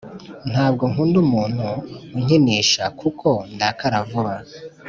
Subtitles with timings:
[0.51, 1.67] ntabwo nkunda umuntu
[2.17, 4.33] unkinisha kuko ndakara vuba